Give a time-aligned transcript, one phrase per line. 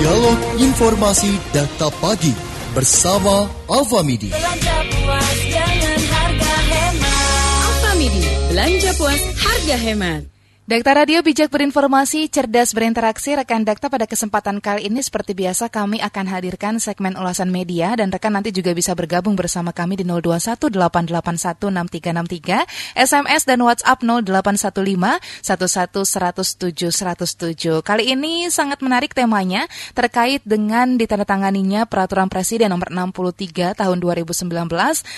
[0.00, 2.32] Dialog Informasi Data Pagi
[2.72, 4.32] bersama Alfa Midi.
[4.32, 7.60] Belanja puas dengan harga hemat.
[7.68, 10.24] Alfa Midi, belanja puas, harga hemat.
[10.70, 13.34] Dakta Radio bijak berinformasi, cerdas berinteraksi.
[13.34, 18.14] Rekan Dakta pada kesempatan kali ini seperti biasa kami akan hadirkan segmen ulasan media dan
[18.14, 25.42] rekan nanti juga bisa bergabung bersama kami di 0218816363, SMS dan WhatsApp 0815
[27.82, 34.46] Kali ini sangat menarik temanya terkait dengan ditandatanganinya Peraturan Presiden nomor 63 tahun 2019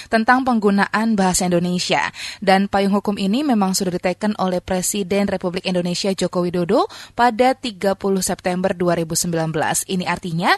[0.08, 2.08] tentang penggunaan bahasa Indonesia.
[2.40, 6.86] Dan payung hukum ini memang sudah diteken oleh Presiden Republik Indonesia Joko Widodo
[7.18, 9.26] pada 30 September 2019.
[9.90, 10.54] Ini artinya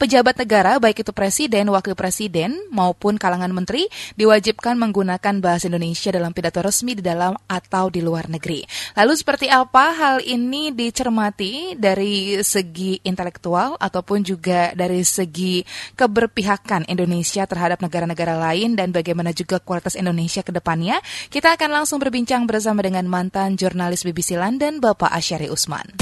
[0.00, 3.84] pejabat negara baik itu presiden, wakil presiden maupun kalangan menteri
[4.16, 8.64] diwajibkan menggunakan bahasa Indonesia dalam pidato resmi di dalam atau di luar negeri.
[8.96, 15.60] Lalu seperti apa hal ini dicermati dari segi intelektual ataupun juga dari segi
[15.92, 21.04] keberpihakan Indonesia terhadap negara-negara lain dan bagaimana juga kualitas Indonesia ke depannya?
[21.28, 25.98] Kita akan langsung berbincang bersama dengan mantan jurnalis BBC London, Bapak Asyari Usman.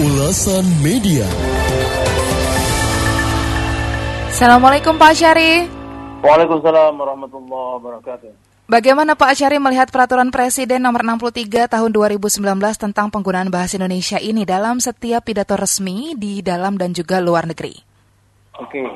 [0.00, 1.28] Ulasan Media
[4.40, 5.68] Assalamualaikum Pak Asyari.
[6.24, 8.32] Waalaikumsalam warahmatullahi wabarakatuh.
[8.70, 12.40] Bagaimana Pak Asyari melihat peraturan Presiden nomor 63 tahun 2019
[12.78, 17.74] tentang penggunaan bahasa Indonesia ini dalam setiap pidato resmi di dalam dan juga luar negeri?
[18.56, 18.88] Oke, okay.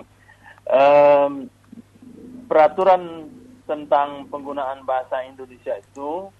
[0.73, 1.45] um,
[2.49, 3.29] peraturan
[3.69, 6.31] tentang penggunaan bahasa Indonesia itu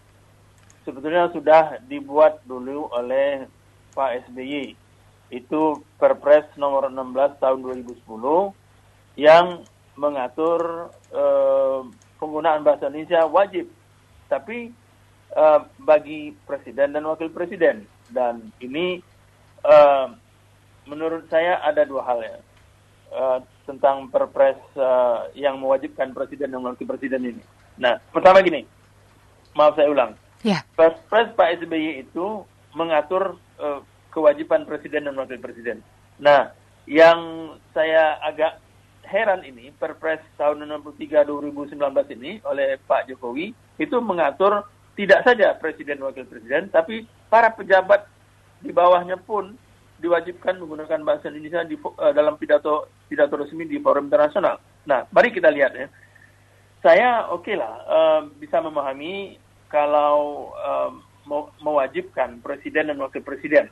[0.85, 3.49] sebetulnya sudah dibuat dulu oleh
[3.97, 4.77] Pak SBY.
[5.33, 8.05] Itu Perpres nomor 16 tahun 2010
[9.19, 9.65] yang
[9.99, 11.81] mengatur eh,
[12.21, 13.67] penggunaan bahasa Indonesia wajib.
[14.29, 14.71] Tapi
[15.35, 17.89] eh, bagi presiden dan wakil presiden.
[18.13, 19.01] Dan ini
[19.65, 20.07] eh,
[20.87, 22.39] menurut saya ada dua hal ya.
[23.15, 27.43] Uh, tentang perpres uh, yang mewajibkan presiden dan wakil presiden ini.
[27.79, 28.67] Nah, pertama gini,
[29.55, 30.19] maaf saya ulang.
[30.45, 30.61] Ya.
[30.77, 32.45] Perpres Pak SBY itu
[32.77, 33.81] mengatur uh,
[34.13, 35.81] kewajiban presiden dan wakil presiden.
[36.21, 36.53] Nah,
[36.85, 38.61] yang saya agak
[39.09, 41.81] heran ini, Perpres tahun 63 2019
[42.21, 48.05] ini oleh Pak Jokowi itu mengatur tidak saja presiden wakil presiden, tapi para pejabat
[48.61, 49.57] di bawahnya pun
[49.99, 54.61] diwajibkan menggunakan bahasa Indonesia di, uh, dalam pidato pidato resmi di forum internasional.
[54.85, 55.89] Nah, mari kita lihat ya.
[56.85, 59.41] Saya oke okay lah uh, bisa memahami
[59.75, 61.03] kalau um,
[61.59, 63.67] mewajibkan presiden dan wakil presiden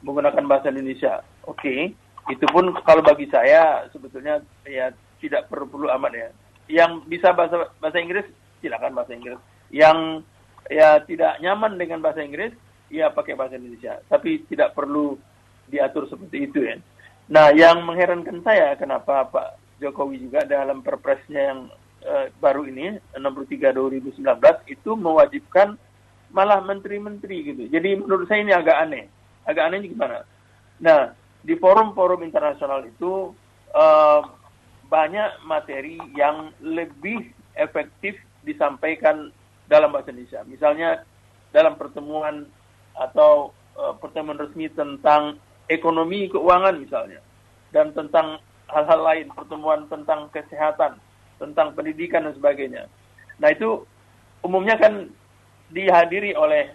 [0.00, 1.92] menggunakan bahasa Indonesia, oke, okay.
[2.32, 6.28] itu pun kalau bagi saya sebetulnya ya tidak perlu perlu amat ya.
[6.72, 8.24] Yang bisa bahasa bahasa Inggris
[8.64, 9.36] silakan bahasa Inggris.
[9.68, 10.24] Yang
[10.72, 12.56] ya tidak nyaman dengan bahasa Inggris
[12.88, 14.00] ya pakai bahasa Indonesia.
[14.08, 15.20] Tapi tidak perlu
[15.68, 16.80] diatur seperti itu ya.
[17.28, 19.48] Nah, yang mengherankan saya kenapa Pak
[19.78, 21.60] Jokowi juga dalam perpresnya yang
[22.06, 24.22] uh, baru ini 63 2019
[24.70, 25.74] itu mewajibkan
[26.32, 27.62] malah menteri-menteri gitu.
[27.68, 29.04] Jadi menurut saya ini agak aneh.
[29.44, 30.24] Agak aneh gimana?
[30.80, 31.12] Nah,
[31.44, 33.34] di forum-forum internasional itu
[33.76, 34.22] uh,
[34.88, 39.30] banyak materi yang lebih efektif disampaikan
[39.68, 40.40] dalam bahasa Indonesia.
[40.48, 41.04] Misalnya
[41.52, 42.48] dalam pertemuan
[42.96, 45.36] atau uh, pertemuan resmi tentang
[45.68, 47.20] ekonomi keuangan misalnya
[47.72, 51.00] dan tentang hal-hal lain pertemuan tentang kesehatan
[51.42, 52.86] tentang pendidikan dan sebagainya.
[53.42, 53.82] Nah itu
[54.46, 55.10] umumnya kan
[55.74, 56.70] dihadiri oleh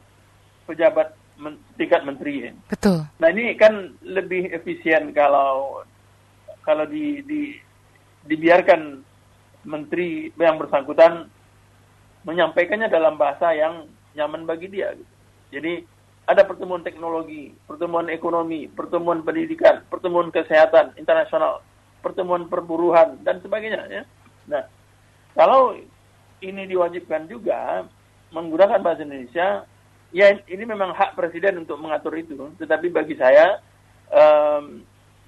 [0.68, 2.52] pejabat men tingkat menteri.
[2.68, 3.08] Betul.
[3.22, 5.80] Nah ini kan lebih efisien kalau
[6.68, 7.56] kalau di, di
[8.28, 9.00] dibiarkan
[9.64, 11.32] menteri yang bersangkutan
[12.28, 14.92] menyampaikannya dalam bahasa yang nyaman bagi dia.
[15.54, 15.80] Jadi
[16.28, 21.64] ada pertemuan teknologi, pertemuan ekonomi, pertemuan pendidikan, pertemuan kesehatan internasional,
[22.04, 23.88] pertemuan perburuhan dan sebagainya.
[23.88, 24.04] Ya.
[24.48, 24.64] Nah,
[25.36, 25.76] kalau
[26.42, 27.86] ini diwajibkan juga
[28.32, 29.64] menggunakan bahasa Indonesia,
[30.12, 32.36] ya ini memang hak presiden untuk mengatur itu.
[32.60, 33.60] Tetapi bagi saya,
[34.12, 34.84] um,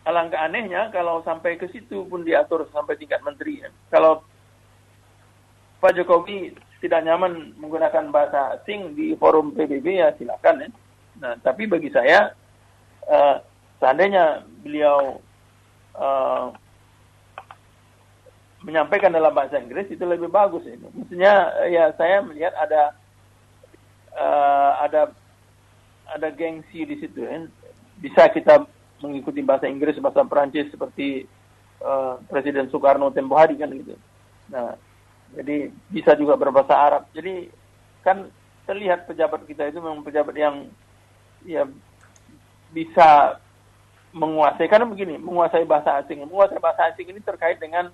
[0.08, 3.64] alangkah anehnya kalau sampai ke situ pun diatur sampai tingkat menteri.
[3.64, 3.70] Ya.
[3.92, 4.24] Kalau
[5.80, 10.70] Pak Jokowi tidak nyaman menggunakan bahasa asing di forum PBB ya silakan ya.
[11.20, 12.32] Nah, tapi bagi saya,
[13.08, 13.44] uh,
[13.84, 15.20] seandainya beliau
[16.00, 16.56] uh,
[18.64, 20.84] menyampaikan dalam bahasa Inggris itu lebih bagus ini.
[20.84, 21.34] Maksudnya
[21.72, 22.94] ya saya melihat ada
[24.16, 25.02] uh, ada
[26.12, 27.48] ada gengsi di situ ya.
[28.00, 28.68] Bisa kita
[29.00, 31.24] mengikuti bahasa Inggris, bahasa Perancis seperti
[31.84, 33.96] uh, Presiden Soekarno tempo hari kan gitu.
[34.52, 34.76] Nah,
[35.36, 37.08] jadi bisa juga berbahasa Arab.
[37.16, 37.52] Jadi
[38.04, 38.28] kan
[38.68, 40.70] terlihat pejabat kita itu memang pejabat yang
[41.48, 41.66] ya
[42.70, 43.40] bisa
[44.14, 47.94] menguasai karena begini menguasai bahasa asing menguasai bahasa asing ini terkait dengan eh,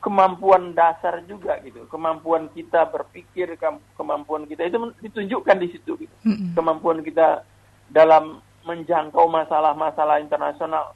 [0.00, 1.82] kemampuan dasar juga gitu.
[1.90, 6.14] Kemampuan kita berpikir kem- kemampuan kita itu ditunjukkan di situ gitu.
[6.54, 7.42] Kemampuan kita
[7.90, 10.94] dalam menjangkau masalah-masalah internasional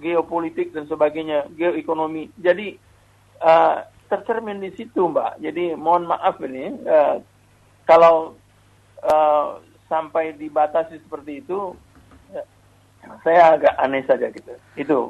[0.00, 2.32] geopolitik dan sebagainya geoekonomi.
[2.40, 2.76] Jadi
[3.40, 3.76] eh,
[4.08, 5.40] tercermin di situ mbak.
[5.40, 7.16] Jadi mohon maaf ini eh,
[7.84, 8.36] kalau
[9.04, 9.48] eh,
[9.88, 11.76] sampai dibatasi seperti itu
[12.32, 12.42] ya,
[13.20, 14.52] saya agak aneh saja gitu.
[14.76, 15.00] Itu.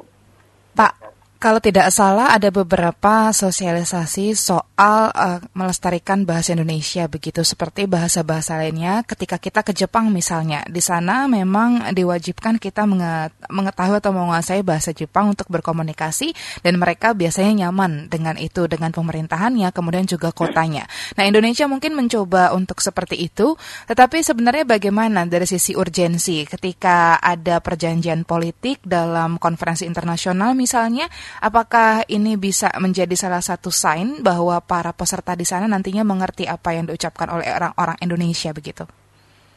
[0.75, 0.93] Pak,
[1.37, 9.05] kalau tidak salah ada beberapa sosialisasi soal eh, melestarikan bahasa Indonesia begitu seperti bahasa-bahasa lainnya
[9.05, 10.65] ketika kita ke Jepang misalnya.
[10.65, 16.33] Di sana memang diwajibkan kita menge- mengetahui atau menguasai bahasa Jepang untuk berkomunikasi
[16.65, 20.89] dan mereka biasanya nyaman dengan itu dengan pemerintahannya kemudian juga kotanya.
[21.15, 23.53] Nah, Indonesia mungkin mencoba untuk seperti itu,
[23.85, 31.05] tetapi sebenarnya bagaimana dari sisi urgensi ketika ada perjanjian politik dalam konferensi internasional misalnya,
[31.41, 36.73] apakah ini bisa menjadi salah satu sign bahwa para peserta di sana nantinya mengerti apa
[36.73, 38.83] yang diucapkan oleh orang-orang Indonesia begitu?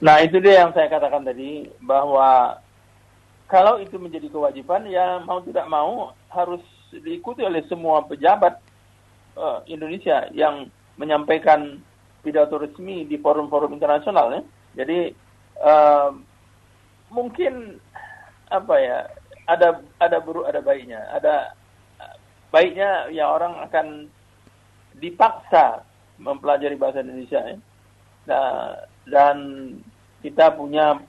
[0.01, 2.57] Nah, itu dia yang saya katakan tadi bahwa
[3.51, 6.63] kalau itu menjadi kewajiban ya mau tidak mau harus
[6.95, 8.57] diikuti oleh semua pejabat
[9.37, 11.83] eh, Indonesia yang menyampaikan
[12.25, 14.43] pidato resmi di forum-forum internasional ya.
[14.81, 15.13] Jadi
[15.61, 16.11] eh,
[17.13, 17.77] mungkin
[18.51, 18.99] apa ya
[19.45, 21.03] ada ada buruk ada baiknya.
[21.13, 21.53] Ada
[22.51, 23.87] baiknya ya orang akan
[24.99, 25.87] dipaksa
[26.21, 27.57] mempelajari bahasa Indonesia ya.
[28.29, 28.77] Nah,
[29.09, 29.37] dan
[30.21, 31.01] kita punya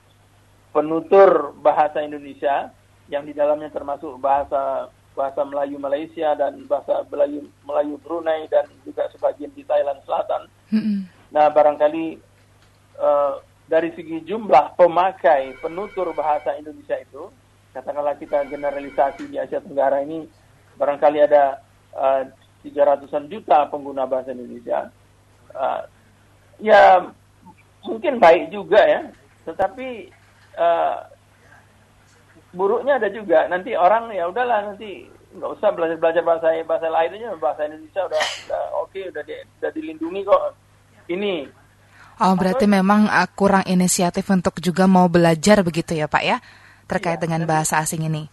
[0.72, 2.72] penutur bahasa Indonesia
[3.12, 9.12] yang di dalamnya termasuk bahasa bahasa Melayu Malaysia dan bahasa Melayu Melayu Brunei dan juga
[9.12, 10.48] sebagian di Thailand Selatan.
[11.28, 12.06] Nah, barangkali
[12.96, 13.34] eh,
[13.68, 17.28] dari segi jumlah pemakai penutur bahasa Indonesia itu,
[17.76, 20.24] katakanlah kita generalisasi di Asia Tenggara ini,
[20.76, 21.60] barangkali ada
[22.62, 24.88] tiga ratusan juta pengguna bahasa Indonesia.
[25.52, 25.82] Eh,
[26.62, 27.02] ya
[27.82, 29.00] mungkin baik juga ya,
[29.44, 30.08] tetapi
[30.56, 30.96] eh,
[32.54, 33.50] buruknya ada juga.
[33.50, 38.22] Nanti orang ya udahlah nanti nggak usah belajar belajar bahasa bahasa lainnya bahasa Indonesia udah,
[38.46, 40.42] udah oke udah di, udah dilindungi kok.
[41.10, 41.34] Ini
[42.22, 46.38] Oh, berarti memang uh, kurang inisiatif untuk juga mau belajar begitu ya, Pak ya,
[46.86, 48.28] terkait Iya, dengan bahasa asing ini.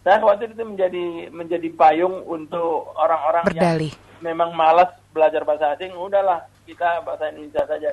[0.00, 3.76] Saya khawatir itu menjadi menjadi payung untuk orang-orang yang
[4.24, 7.90] memang malas belajar bahasa asing, udahlah kita bahasa Indonesia saja.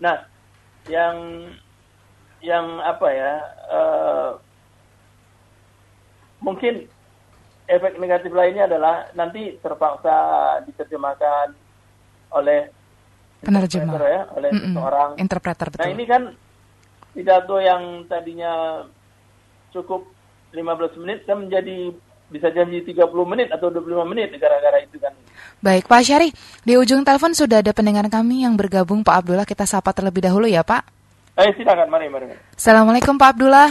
[0.00, 0.24] Nah,
[0.88, 1.16] yang
[2.40, 3.32] yang apa ya?
[3.72, 4.30] eh,
[6.40, 6.86] mungkin
[7.66, 10.16] efek negatif lainnya adalah nanti terpaksa
[10.68, 11.52] diterjemahkan
[12.32, 12.70] oleh
[13.42, 13.92] Penerjemah.
[13.92, 14.74] interpreter ya, oleh Mm-mm.
[14.74, 15.82] seorang Interpreter betul.
[15.84, 16.22] Nah ini kan
[17.12, 18.84] pidato yang tadinya
[19.72, 20.08] cukup
[20.56, 21.92] 15 menit kan menjadi
[22.26, 25.12] bisa jadi 30 menit atau 25 menit gara-gara itu kan.
[25.62, 26.32] Baik, Pak Syari,
[26.66, 29.46] di ujung telepon sudah ada pendengar kami yang bergabung, Pak Abdullah.
[29.46, 30.82] Kita sapa terlebih dahulu ya, Pak.
[31.36, 32.32] Eh silakan mari mari.
[32.32, 32.40] mari.
[32.56, 33.68] Assalamualaikum Pak Abdullah.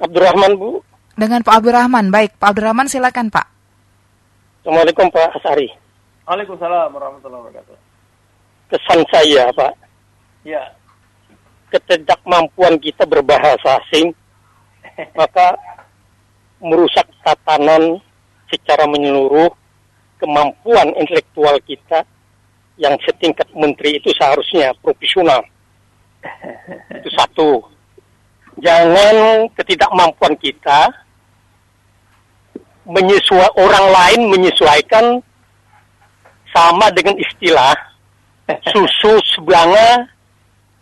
[0.00, 0.84] Abdurrahman Bu.
[1.16, 2.12] Dengan Pak Abdurrahman.
[2.12, 3.46] Baik, Pak Abdurrahman silakan, Pak.
[4.60, 5.68] Assalamualaikum Pak Asari.
[6.28, 7.76] Waalaikumsalam warahmatullahi wabarakatuh.
[8.70, 9.72] Kesan saya Pak,
[10.46, 10.62] Ya.
[11.74, 14.14] ketidakmampuan kita berbahasa asing,
[15.18, 15.58] maka
[16.60, 17.98] merusak tatanan
[18.52, 19.48] secara menyeluruh
[20.20, 22.04] kemampuan intelektual kita
[22.76, 25.40] yang setingkat menteri itu seharusnya profesional.
[27.00, 27.50] Itu satu.
[28.60, 30.92] Jangan ketidakmampuan kita
[32.84, 35.04] menyesuai orang lain menyesuaikan
[36.50, 37.72] sama dengan istilah
[38.68, 40.04] susu sebelanga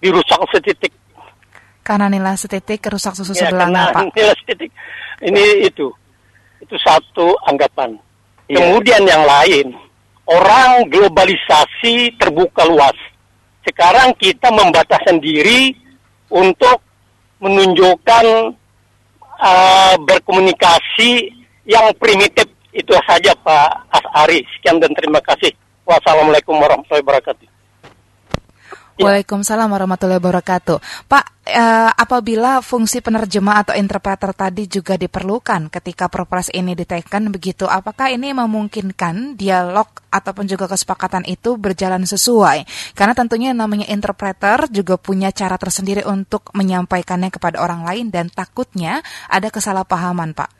[0.00, 0.92] dirusak setitik.
[1.84, 4.12] Karena nilai setitik kerusak susu Ya, sebelanga, Pak.
[4.16, 4.70] nilai setitik.
[5.18, 5.90] Ini itu.
[6.62, 7.98] Itu satu anggapan.
[8.48, 8.58] Iya.
[8.58, 9.74] Kemudian yang lain,
[10.26, 12.96] orang globalisasi terbuka luas.
[13.66, 15.76] Sekarang kita membatasi diri
[16.32, 16.80] untuk
[17.38, 18.26] menunjukkan
[19.38, 21.30] uh, berkomunikasi
[21.68, 22.48] yang primitif.
[22.72, 24.44] Itu saja Pak Asari.
[24.56, 25.52] Sekian dan terima kasih.
[25.88, 27.57] Wassalamualaikum warahmatullahi wabarakatuh.
[28.98, 29.14] Ya.
[29.14, 31.06] Waalaikumsalam warahmatullahi wabarakatuh.
[31.06, 37.62] Pak, eh, apabila fungsi penerjemah atau interpreter tadi juga diperlukan ketika perpres ini diteken begitu,
[37.70, 42.66] apakah ini memungkinkan dialog ataupun juga kesepakatan itu berjalan sesuai?
[42.98, 48.26] Karena tentunya yang namanya interpreter juga punya cara tersendiri untuk menyampaikannya kepada orang lain dan
[48.26, 50.50] takutnya ada kesalahpahaman, Pak.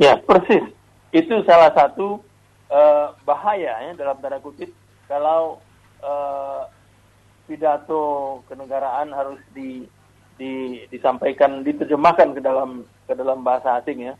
[0.00, 0.64] Ya, persis.
[1.12, 2.24] Itu salah satu
[2.72, 4.72] eh, bahaya ya dalam tanda kutip
[5.04, 5.60] kalau
[6.00, 6.77] eh,
[7.48, 9.88] pidato kenegaraan harus di,
[10.92, 14.14] disampaikan, diterjemahkan ke dalam ke dalam bahasa asing ya.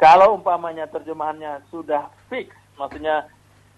[0.00, 3.28] Kalau umpamanya terjemahannya sudah fix, maksudnya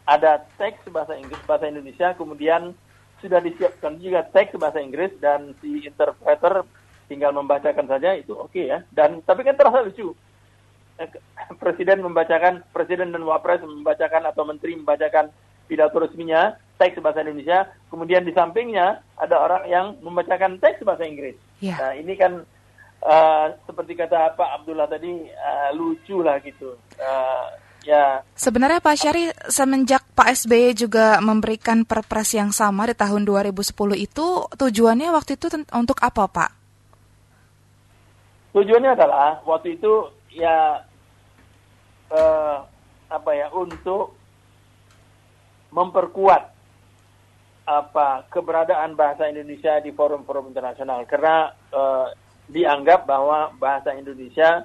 [0.06, 2.72] ada teks bahasa Inggris, bahasa Indonesia, kemudian
[3.18, 6.62] sudah disiapkan juga teks bahasa Inggris dan si interpreter
[7.10, 8.78] tinggal membacakan saja itu oke okay ya.
[8.94, 10.14] Dan tapi kan terasa lucu.
[10.96, 11.10] Eh,
[11.60, 15.28] Presiden membacakan, presiden dan wapres membacakan atau menteri membacakan
[15.68, 21.36] pidato resminya teks bahasa Indonesia, kemudian di sampingnya ada orang yang membacakan teks bahasa Inggris.
[21.60, 21.76] Ya.
[21.80, 22.44] Nah ini kan
[23.04, 26.76] uh, seperti kata Pak Abdullah tadi uh, lucu lah gitu.
[27.00, 27.46] Uh,
[27.86, 33.72] ya Sebenarnya Pak Syari semenjak Pak SBY juga memberikan perpres yang sama di tahun 2010
[33.96, 36.50] itu tujuannya waktu itu untuk apa Pak?
[38.56, 40.80] tujuannya adalah waktu itu ya
[42.08, 42.56] eh,
[43.12, 44.16] apa ya untuk
[45.68, 46.55] memperkuat
[47.66, 51.02] apa keberadaan bahasa Indonesia di forum-forum internasional.
[51.10, 52.06] Karena eh,
[52.46, 54.64] dianggap bahwa bahasa Indonesia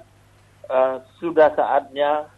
[0.70, 2.30] eh, sudah saatnya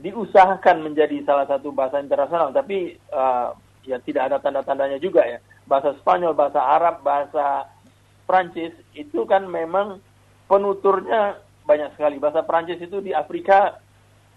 [0.00, 2.48] diusahakan menjadi salah satu bahasa internasional.
[2.50, 3.48] Tapi eh,
[3.84, 5.38] ya tidak ada tanda-tandanya juga ya.
[5.68, 7.68] Bahasa Spanyol bahasa Arab bahasa
[8.24, 10.00] Prancis itu kan memang
[10.48, 11.36] penuturnya
[11.68, 12.16] banyak sekali.
[12.16, 13.81] Bahasa Prancis itu di Afrika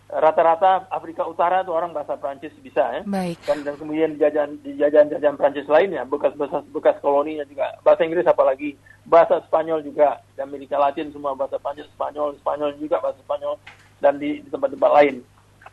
[0.05, 3.01] rata-rata Afrika Utara itu orang bahasa Prancis bisa ya.
[3.09, 3.41] Baik.
[3.41, 7.73] dan, dan kemudian jajahan di jajahan-jajahan Prancis lainnya bekas bekas bekas koloninya juga.
[7.81, 8.77] Bahasa Inggris apalagi.
[9.05, 10.21] Bahasa Spanyol juga.
[10.37, 13.57] Di Amerika Latin semua bahasa Prancis Spanyol Spanyol juga bahasa Spanyol.
[13.97, 15.25] Dan di, di tempat-tempat lain.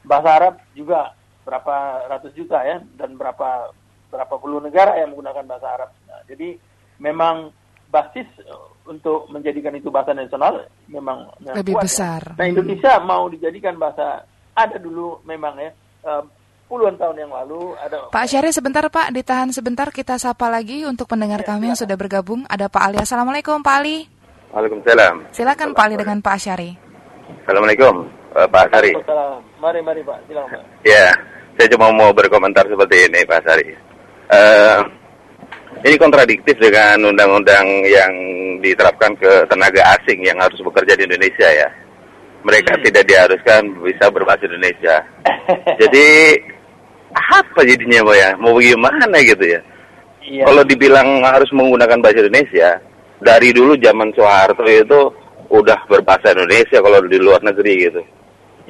[0.08, 1.12] Bahasa Arab juga
[1.44, 2.80] berapa ratus juta ya.
[2.96, 3.68] Dan berapa
[4.08, 5.90] berapa puluh negara yang menggunakan bahasa Arab.
[6.08, 6.56] Nah, jadi
[7.00, 7.52] memang
[7.92, 11.86] basis eh, untuk menjadikan itu bahasa nasional memang, memang Lebih kuat, ya.
[11.86, 12.22] besar.
[12.34, 14.24] Nah Indonesia mau dijadikan bahasa
[14.56, 15.70] ada dulu memang ya
[16.08, 16.22] eh,
[16.66, 21.04] puluhan tahun yang lalu ada Pak Syari sebentar Pak, ditahan sebentar kita sapa lagi untuk
[21.04, 21.84] pendengar Ya, kami yang silakan.
[21.84, 22.40] sudah bergabung.
[22.48, 22.96] Ada Pak Ali.
[22.96, 24.08] Assalamualaikum Pak Ali.
[24.50, 25.14] Waalaikumsalam.
[25.32, 26.70] Silakan Pak Ali dengan Pak Syari.
[27.44, 28.64] Assalamualaikum, eh, Pak.
[28.72, 29.36] Waalaikumsalam.
[29.60, 30.64] Mari mari Pak, silakan Pak.
[30.82, 31.06] Ya,
[31.54, 33.68] saya cuma mau berkomentar seperti ini, Pak Sari.
[34.32, 34.78] Eh,
[35.82, 38.12] ini kontradiktif dengan undang-undang yang
[38.62, 41.68] diterapkan ke tenaga asing yang harus bekerja di Indonesia ya.
[42.42, 42.84] Mereka Hmm.
[42.86, 45.02] tidak diharuskan bisa berbahasa Indonesia.
[45.82, 46.06] Jadi
[47.12, 48.30] apa jadinya, Pak ya?
[48.38, 49.60] Mau bagaimana gitu ya?
[50.22, 50.44] Iya.
[50.46, 52.78] Kalau dibilang harus menggunakan bahasa Indonesia,
[53.18, 55.00] dari dulu zaman Soeharto itu
[55.50, 58.02] udah berbahasa Indonesia kalau di luar negeri gitu.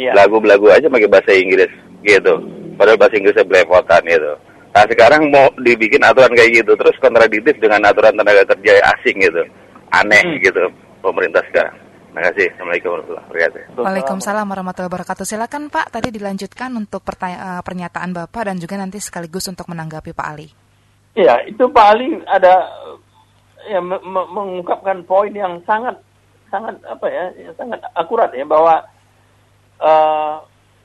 [0.01, 0.17] Iya.
[0.17, 1.71] Lagu-lagu aja pakai bahasa Inggris
[2.03, 2.41] gitu.
[2.77, 4.33] Padahal bahasa Inggrisnya belepotan gitu.
[4.73, 9.45] Nah sekarang mau dibikin aturan kayak gitu, terus kontradiktif dengan aturan tenaga kerja asing gitu.
[9.93, 10.41] Aneh Hmm.
[10.41, 10.65] gitu
[11.05, 11.77] pemerintah sekarang.
[12.13, 12.47] Terima kasih.
[12.57, 13.61] Assalamualaikum warahmatullahi wabarakatuh.
[13.85, 15.25] Waalaikumsalam warahmatullahi wabarakatuh.
[15.29, 20.27] Silakan Pak, tadi dilanjutkan untuk eh, pernyataan Bapak dan juga nanti sekaligus untuk menanggapi Pak
[20.29, 20.49] Ali.
[21.13, 22.65] Iya, itu Pak Ali ada
[23.69, 26.01] ya me- me- mengungkapkan poin yang sangat
[26.49, 28.81] sangat apa ya, yang sangat akurat ya bahwa
[29.81, 30.35] eh,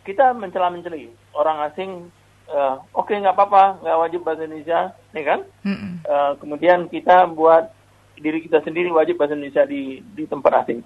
[0.03, 2.07] kita mencela-menceli orang asing
[2.47, 4.79] eh, oke nggak apa-apa nggak wajib bahasa Indonesia
[5.11, 5.39] ya kan.
[6.03, 7.69] Eh, kemudian kita buat
[8.15, 10.81] diri kita sendiri wajib bahasa Indonesia di di tempat asing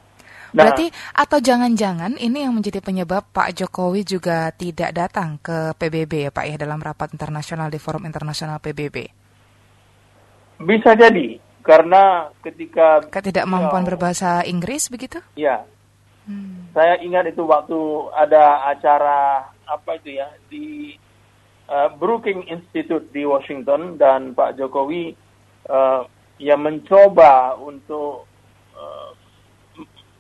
[0.52, 6.28] nah Berarti atau jangan-jangan ini yang menjadi penyebab Pak Jokowi juga tidak datang ke PBB
[6.28, 9.08] ya Pak ya dalam rapat internasional di forum internasional PBB.
[10.60, 15.24] bisa jadi karena ketika Ketidakmampuan beliau- berbahasa Inggris begitu?
[15.36, 15.64] ya
[16.22, 16.70] Hmm.
[16.70, 17.74] Saya ingat itu waktu
[18.14, 20.94] ada acara apa itu ya di
[21.72, 25.16] uh, Brookings Institute di Washington dan Pak Jokowi
[25.72, 26.04] uh,
[26.36, 28.28] ya mencoba untuk
[28.76, 29.10] uh,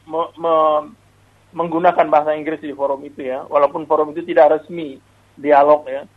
[0.08, 0.92] me- me-
[1.52, 4.96] menggunakan bahasa Inggris di forum itu ya, walaupun forum itu tidak resmi
[5.36, 6.08] dialog ya,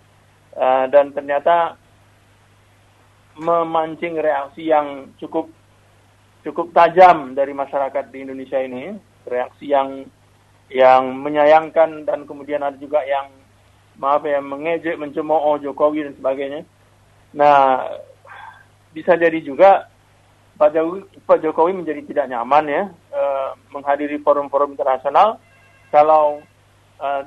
[0.54, 1.74] Uh, dan ternyata
[3.34, 5.50] memancing reaksi yang cukup
[6.46, 8.94] cukup tajam dari masyarakat di Indonesia ini,
[9.26, 10.06] reaksi yang
[10.70, 13.34] yang menyayangkan dan kemudian ada juga yang
[13.98, 16.60] maaf ya mengejek, mencemooh Jokowi dan sebagainya.
[17.34, 17.82] Nah,
[18.94, 19.90] bisa jadi juga
[20.54, 25.42] Pak Jokowi, Pak Jokowi menjadi tidak nyaman ya eh, menghadiri forum-forum internasional
[25.90, 26.42] kalau
[27.02, 27.22] eh,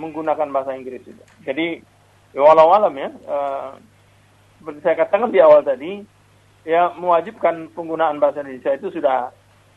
[0.00, 1.22] menggunakan bahasa Inggris itu.
[1.44, 1.84] Jadi
[2.32, 3.70] ya walau alam ya, eh,
[4.60, 6.00] seperti saya katakan di awal tadi,
[6.64, 9.28] ya mewajibkan penggunaan bahasa Indonesia itu sudah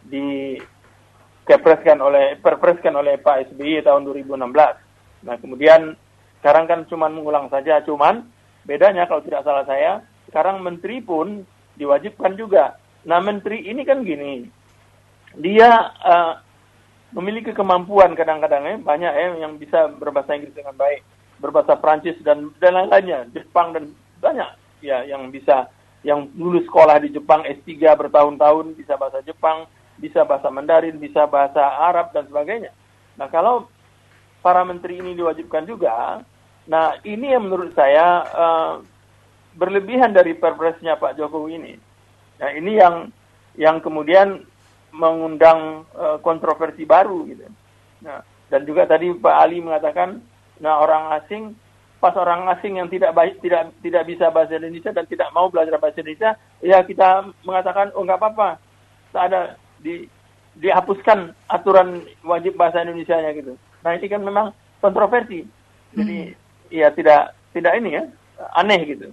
[0.07, 4.86] dikepreskan oleh perpreskan oleh Pak SBY tahun 2016.
[5.23, 5.97] Nah kemudian
[6.41, 8.25] sekarang kan cuman mengulang saja, cuman
[8.67, 11.47] bedanya kalau tidak salah saya sekarang menteri pun
[11.79, 12.77] diwajibkan juga.
[13.07, 14.45] Nah menteri ini kan gini,
[15.39, 15.69] dia
[16.03, 16.33] eh,
[17.15, 21.01] memiliki kemampuan kadang-kadang ya banyak ya yang bisa berbahasa Inggris dengan baik,
[21.39, 24.49] berbahasa Prancis dan dan lain-lainnya, Jepang dan banyak
[24.83, 25.71] ya yang bisa
[26.05, 29.65] yang dulu sekolah di Jepang S3 bertahun-tahun bisa bahasa Jepang,
[29.97, 32.71] bisa bahasa Mandarin, bisa bahasa Arab dan sebagainya.
[33.17, 33.65] Nah, kalau
[34.47, 36.23] para menteri ini diwajibkan juga,
[36.71, 38.73] nah ini yang menurut saya uh,
[39.59, 41.73] berlebihan dari perpresnya Pak Jokowi ini.
[42.39, 43.11] Nah, ini yang
[43.59, 44.47] yang kemudian
[44.95, 47.43] mengundang uh, kontroversi baru gitu.
[48.07, 50.23] Nah, dan juga tadi Pak Ali mengatakan,
[50.63, 51.51] nah orang asing
[51.99, 55.75] pas orang asing yang tidak baik tidak tidak bisa bahasa Indonesia dan tidak mau belajar
[55.75, 58.49] bahasa Indonesia, ya kita mengatakan oh nggak apa-apa,
[59.11, 60.07] tak ada di
[60.57, 63.53] dihapuskan aturan wajib bahasa Indonesia-nya gitu.
[63.87, 64.51] Nah ini kan memang
[64.83, 65.47] kontroversi,
[65.95, 66.75] jadi hmm.
[66.75, 68.03] ya tidak tidak ini ya
[68.59, 69.07] aneh gitu.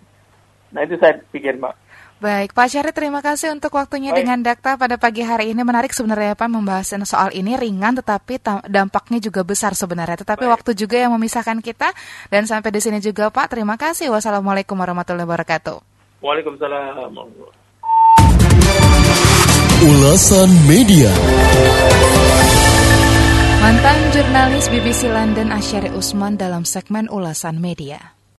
[0.74, 1.78] Nah itu saya pikir mbak.
[2.18, 4.18] Baik, Pak Syari terima kasih untuk waktunya Baik.
[4.24, 5.62] dengan Dakta pada pagi hari ini.
[5.62, 10.26] Menarik sebenarnya Pak membahas soal ini ringan tetapi dampaknya juga besar sebenarnya.
[10.26, 10.54] Tetapi Baik.
[10.58, 11.94] waktu juga yang memisahkan kita
[12.34, 13.54] dan sampai di sini juga Pak.
[13.54, 14.10] Terima kasih.
[14.10, 15.78] Wassalamualaikum warahmatullahi wabarakatuh.
[16.18, 17.14] Waalaikumsalam.
[19.84, 21.12] Ulasan Media
[23.64, 28.13] Mantan jurnalis BBC London Asyari Usman dalam segmen Ulasan Media.